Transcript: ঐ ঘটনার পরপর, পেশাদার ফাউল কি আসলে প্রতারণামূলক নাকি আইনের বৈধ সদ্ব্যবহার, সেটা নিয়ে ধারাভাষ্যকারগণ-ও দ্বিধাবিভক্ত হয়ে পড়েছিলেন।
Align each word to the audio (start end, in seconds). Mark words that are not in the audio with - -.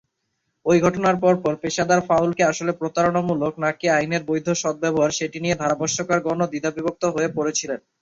ঐ 0.65 0.73
ঘটনার 0.81 1.15
পরপর, 1.21 1.53
পেশাদার 1.63 2.01
ফাউল 2.07 2.29
কি 2.33 2.43
আসলে 2.51 2.71
প্রতারণামূলক 2.79 3.53
নাকি 3.65 3.85
আইনের 3.89 4.23
বৈধ 4.27 4.47
সদ্ব্যবহার, 4.63 5.11
সেটা 5.11 5.37
নিয়ে 5.39 5.59
ধারাভাষ্যকারগণ-ও 5.61 6.51
দ্বিধাবিভক্ত 6.51 7.03
হয়ে 7.15 7.29
পড়েছিলেন। 7.37 7.79